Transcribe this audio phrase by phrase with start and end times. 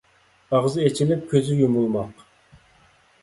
[0.59, 2.23] ئاغزى ئېچىلىپ كۆزى يۇمۇلماق.